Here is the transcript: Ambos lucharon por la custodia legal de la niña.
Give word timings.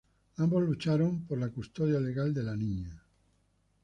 Ambos 0.37 0.63
lucharon 0.63 1.27
por 1.27 1.37
la 1.37 1.49
custodia 1.49 1.99
legal 1.99 2.33
de 2.33 2.41
la 2.41 2.55
niña. 2.57 3.03